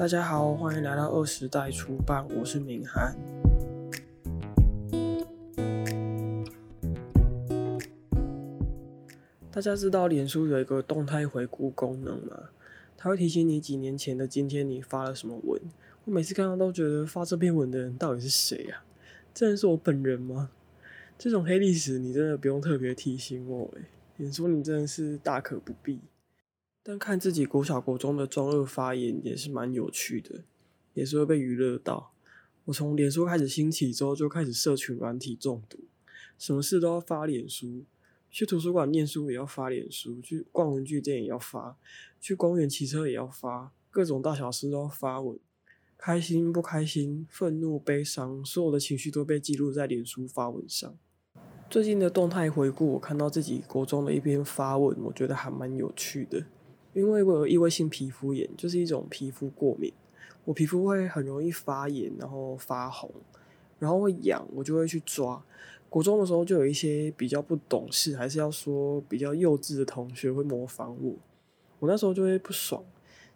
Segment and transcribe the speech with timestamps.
[0.00, 3.14] 大家好，欢迎来到二时代出版，我是明翰。
[9.50, 12.44] 大家知道脸书有一个动态回顾功能吗？
[12.96, 15.60] 它会提醒你几年前的今天你发了什么文。
[16.06, 18.82] 我每次看到都觉得发这篇文的人到底是谁啊？
[19.34, 20.48] 真的是我本人吗？
[21.18, 23.82] 这种黑历史你真的不用特别提醒我诶，
[24.16, 26.00] 脸书你真的是大可不必。
[26.90, 30.42] 但看自己国小国中的中二发言也是蛮有趣的，
[30.92, 32.12] 也是会被娱乐到。
[32.64, 35.78] 我从脸书开始兴起之后，就开始社群软体中毒，
[36.36, 37.84] 什么事都要发脸书，
[38.28, 41.76] 去图书馆念书也要发脸书，去逛文具店也要发，
[42.20, 45.38] 去公园骑车也要发，各种大小事都要发文，
[45.96, 50.92] 开心不开心、愤怒悲伤，所有的情绪都被记录在脸书发文上。
[51.70, 56.44] 最近的动态回顾，我看到自己国中的一篇发文，我觉得还蛮有趣的。
[56.92, 59.92] 因为我有异位性皮肤炎，就是一种皮肤过敏，
[60.44, 63.10] 我皮肤会很容易发炎，然后发红，
[63.78, 65.42] 然后会痒，我就会去抓。
[65.88, 71.14] 国中的时候就有一些比较不懂事，还是要说比较幼稚的同学会模仿我，
[71.80, 72.84] 我那时候就会不爽，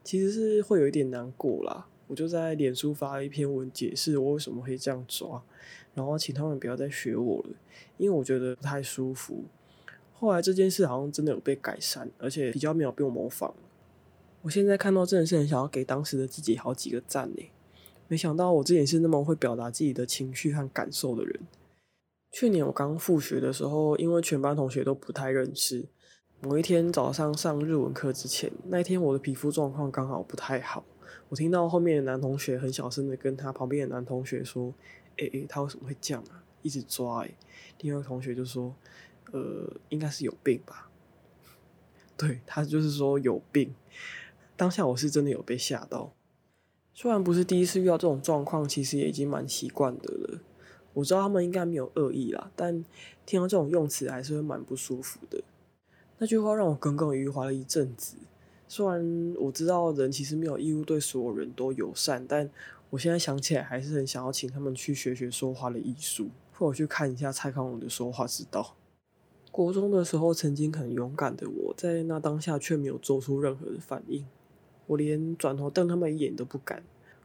[0.02, 1.86] 其实是会有一点难过啦。
[2.06, 5.42] 我就在脸书发了一篇文解释我为什么会这样抓，
[5.94, 7.50] 然后请他们不要再学我了，
[7.96, 9.44] 因为我觉得不太舒服。
[10.16, 13.54] 后来这件事好像真的有被改善，而且比较没有被我模仿。
[14.42, 17.50] 我现在看到真的是很想要给当时的自己好几个赞呢。
[18.08, 21.40] 没想到我之前是那么会表达自己的情绪和感受的人。
[22.30, 25.86] 去年我刚复学的时候，因为全班同学都不太认识，
[26.40, 30.84] 某一天早上上日文课之前，那一天我的皮肤状况刚好不太好。
[31.28, 34.74] 我听到后面的男同学很小声的跟他旁边的男同学说
[35.16, 36.44] ：“诶诶，他为什么会这样啊？
[36.60, 37.34] 一直抓诶。”
[37.80, 38.74] 另外一个同学就说。
[39.32, 40.90] 呃，应该是有病吧？
[42.16, 43.74] 对，他就是说有病。
[44.56, 46.12] 当下我是真的有被吓到，
[46.92, 50.40] 虽然不是第一次遇到这种状况，其实也已经蛮习惯的了。
[50.92, 52.84] 我知道他们应该没有恶意啦，但
[53.26, 55.42] 听到这种用词还是会蛮不舒服的。
[56.18, 58.16] 那句话让我耿耿于怀了一阵子。
[58.68, 62.48] 虽然我知道人其实没有义务对所有人都友善，但
[62.90, 68.76] 我现在想起来还是很想要请他们去学学说话的艺术，或者去看一下蔡康永的说话之道。
[69.54, 74.26] 国中的时候，曾经很勇敢的我，在那当下却没有做出任何的反应，
[74.88, 76.82] 我连转头瞪他们一眼都不敢，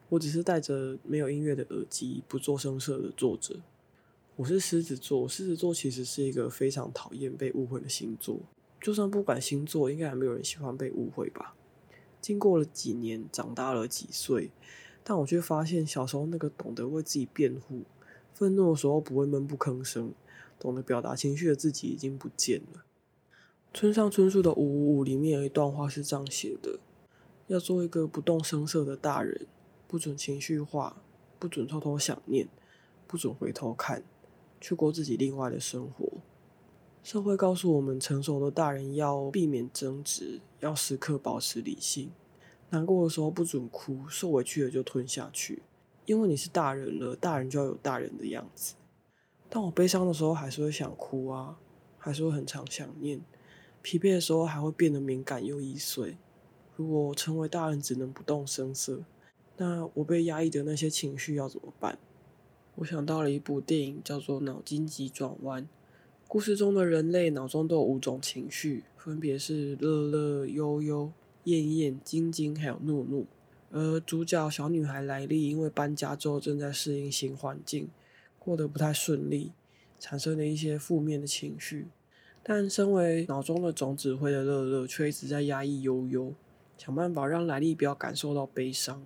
[0.10, 3.56] 我只是戴着没有音乐的耳机，不做声色的坐着。
[4.36, 8.38] 我是狮子座，狮子座其实是一个非常讨厌被误会的星座，
[8.80, 11.56] 就算不管星座，应该还没有人喜欢被误会吧。
[12.22, 14.52] 经过了几年，长大了几岁，
[15.04, 17.82] 但我却发现小时候那个懂得为自己辩护、
[18.36, 20.14] 愤怒的时候不会闷不吭声。
[20.60, 22.84] 懂得表达情绪的自己已经不见了。
[23.74, 26.80] 村上春树的《五五五》里面有一段话是这样写的：
[27.48, 29.48] 要做一个不动声色的大人，
[29.88, 31.02] 不准情绪化，
[31.38, 32.48] 不准偷偷想念，
[33.08, 34.04] 不准回头看，
[34.60, 36.10] 去过自己另外的生活。
[37.02, 42.12] 社会告诉我们，成熟的大人要避免争执，要时刻保持理性。
[42.72, 45.64] 难过的时候不准哭，受委屈了就吞下去，
[46.06, 48.74] 因为你是大人了，大人就要有大人的样子。
[49.50, 51.58] 当我悲伤的时候，还是会想哭啊，
[51.98, 53.20] 还是会很常想念。
[53.82, 56.18] 疲惫的时候，还会变得敏感又易碎。
[56.76, 59.04] 如果成为大人只能不动声色，
[59.58, 61.98] 那我被压抑的那些情绪要怎么办？
[62.76, 65.64] 我想到了一部电影，叫做《脑筋急转弯》。
[66.28, 71.12] 故事中的人类脑中都有五种情绪，分别是乐乐、悠悠、
[71.46, 73.26] 厌厌、晶晶，还有怒怒。
[73.72, 77.90] 而主角小女孩莱莉因为搬家之后正在适应新环境。
[78.40, 79.52] 过得不太顺利，
[80.00, 81.88] 产生了一些负面的情绪。
[82.42, 86.34] 但身为脑中的总指挥的乐乐，却一直在压抑悠悠，
[86.78, 89.04] 想办法让莱利不要感受到悲伤。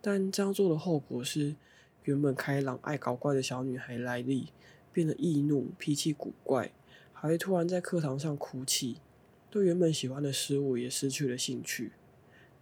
[0.00, 1.56] 但这样做的后果是，
[2.04, 4.50] 原本开朗爱搞怪的小女孩莱利
[4.92, 6.70] 变得易怒、脾气古怪，
[7.12, 8.98] 还会突然在课堂上哭泣，
[9.50, 11.92] 对原本喜欢的事物也失去了兴趣。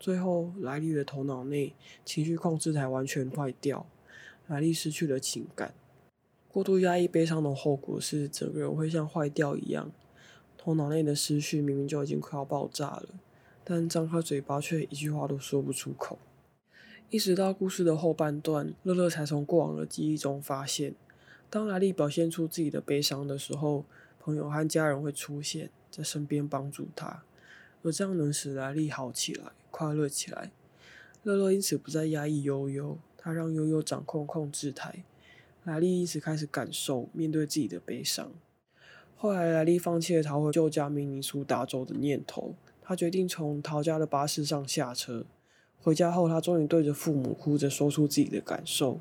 [0.00, 1.75] 最后，莱利的头脑内
[2.05, 3.87] 情绪控制台完全坏掉，
[4.47, 5.75] 莱利失去了情感。
[6.55, 9.91] 过度压抑悲伤的后果是，整个人会像坏掉一样，
[10.56, 13.09] 头脑内的思绪明明就已经快要爆炸了，
[13.65, 16.17] 但张开嘴巴却一句话都说不出口。
[17.11, 20.95] 一直到故事的后半段，乐乐才从过往的记忆中发现，
[21.51, 23.85] 当莱莉表现出自己的悲伤的时候，
[24.21, 27.25] 朋友和家人会出现在身边帮助他，
[27.83, 30.53] 而这样能使莱莉好起来、快乐起来。
[31.25, 35.03] 乐乐因此不再压抑悠悠，他让悠悠掌控控制台。
[35.65, 38.31] 莱利因此开始感受、面对自己的悲伤。
[39.17, 45.25] 后来，莱利放弃了逃回旧家明尼苏达州的念头，他决定从逃家的巴士上下车，
[45.81, 49.01] 回家后，他终于对着父母哭着说出自己的感受，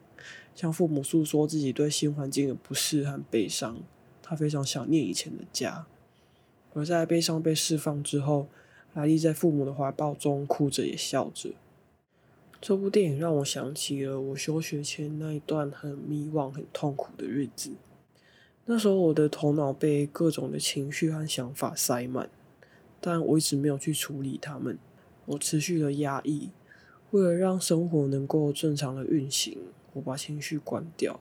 [0.56, 3.81] 向父母诉说自己对新环境的不适和悲伤。
[4.21, 5.86] 他非常想念以前的家。
[6.74, 8.48] 而在悲伤被释放之后，
[8.94, 11.50] 莱利在父母的怀抱中哭着也笑着。
[12.65, 17.71] 这部电影让我想起了我休学前那一段很迷惘、很痛苦的日子。
[18.63, 22.30] 那时候我的头脑被各种的情绪和想法塞满，
[23.01, 24.80] 但我一直没有去处理它们。
[25.25, 26.51] 我持续的压抑，
[27.12, 29.57] 为了让生活能够正常的运行，
[29.92, 31.19] 我把情绪关掉。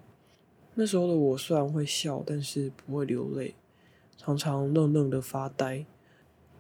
[0.77, 3.57] 那时候的我虽然会笑，但是不会流泪。
[4.17, 5.85] 常常愣愣的发呆，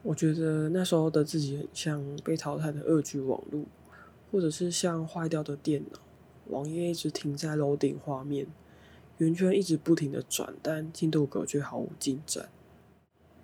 [0.02, 3.67] 我觉得那时候的自己很像被淘汰的二 G 网路，
[4.32, 6.00] 或者是像坏掉的电脑，
[6.49, 8.46] 网页一直停在楼顶画面，
[9.19, 12.49] 圆圈一直不停的转，但进度格却毫无进展。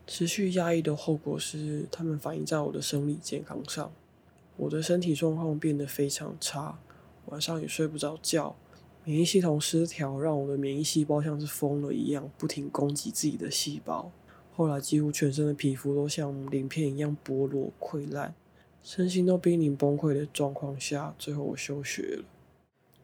[0.07, 3.93] 持续压抑的后果是，他们反映在我的生理健康上，
[4.57, 6.79] 我的身体状况变得非常差，
[7.27, 8.57] 晚上也睡不着觉。
[9.05, 14.11] 免疫系统失调，让我的免疫细胞像是疯了一样，不停攻击自己的细胞。
[14.57, 18.35] 后来，几乎全身的皮肤都像鳞片一样剥落溃烂，
[18.91, 22.25] 身心都濒临崩溃的状况下，最后我休学了。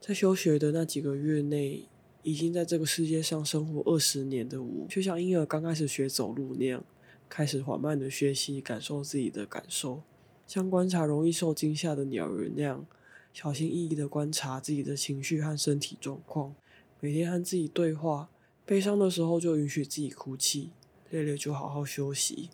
[0.01, 1.87] 在休学的那几个月内，
[2.23, 6.83] 已经在这个世界上生活二十年的我，就像婴儿刚开始学走路那样，
[7.29, 10.01] 开始缓慢的学习，感受自己的感受，
[10.47, 12.87] 像观察容易受惊吓的鸟儿那样。
[13.35, 16.55] 小心翼翼地观察自己的情绪和身体状况，
[16.99, 18.31] 每天和自己对话。
[18.65, 20.71] 悲伤的时候就允许自己哭泣，
[21.11, 22.49] 累了就好好休息。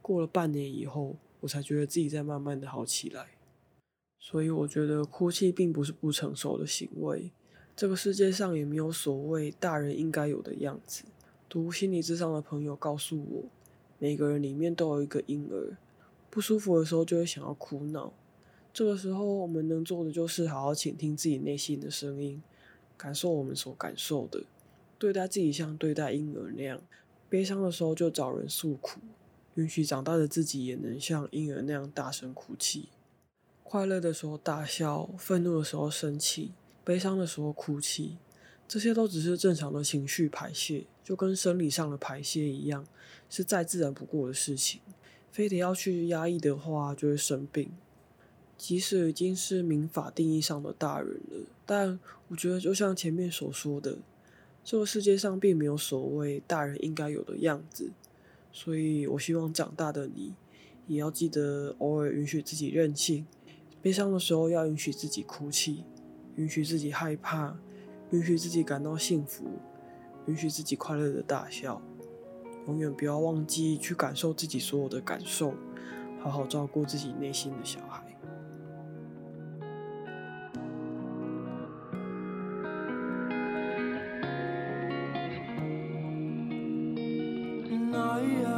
[0.00, 3.28] 过了半年以后，我才觉得自己在慢慢的好起来。
[4.18, 7.30] 所以我觉得哭泣并不是不成熟的行为。
[7.76, 11.04] 这个世界上也没有所谓大人应该有的样子。
[11.48, 13.44] 读心理智商的朋友告诉我，
[13.98, 15.76] 每个人里面都有一个婴儿，
[16.28, 18.12] 不舒服的时候就会想要哭闹。
[18.72, 22.42] 这个时候，我们能做的就是好好倾听自己内心的声音，
[22.96, 24.44] 感受我们所感受的，
[24.98, 26.80] 对待自己像对待婴儿那样。
[27.28, 29.00] 悲伤的时候就找人诉苦，
[29.58, 32.90] 允许长大的自己也能像婴儿那样大声哭泣。
[33.64, 36.52] 快乐的时候大笑，愤怒的时候生气，
[36.84, 38.18] 悲伤的时候哭泣，
[38.68, 42.86] 这些都只是正常的情绪排泄，就跟生理上的排泄一样，
[43.28, 44.80] 是再自然不过的事情。
[45.32, 47.72] 非得要去压抑的话，就会生病。
[48.56, 53.98] 即使已经是民法定义上的大人了，但我觉得就像前面所说的，
[54.64, 57.90] 这个世界上并没有所谓大人应该有的样子，
[58.52, 60.34] 所以我希望长大的你
[60.86, 63.26] 也要记得偶尔允许自己任性，
[63.80, 65.84] 悲伤的时候要允许自己哭泣，
[66.36, 67.56] 允许自己害怕，
[68.10, 69.44] 允许自己感到幸福，
[70.26, 71.80] 允许自己快乐的大笑，
[72.66, 75.54] 永远不要忘记去感受自己所有的感受，
[76.18, 78.07] 好好照顾自己内心的小孩。
[87.90, 88.57] night.